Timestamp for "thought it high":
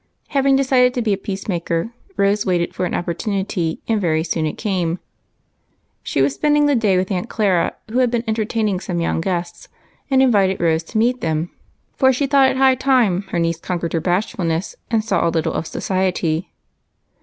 12.25-12.73